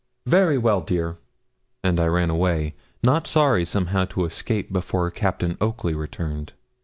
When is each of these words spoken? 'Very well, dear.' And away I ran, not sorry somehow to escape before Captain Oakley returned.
'Very 0.25 0.57
well, 0.57 0.81
dear.' 0.81 1.19
And 1.83 1.99
away 1.99 2.01
I 2.01 2.55
ran, 2.57 2.73
not 3.03 3.27
sorry 3.27 3.63
somehow 3.63 4.05
to 4.05 4.25
escape 4.25 4.73
before 4.73 5.11
Captain 5.11 5.59
Oakley 5.61 5.93
returned. 5.93 6.53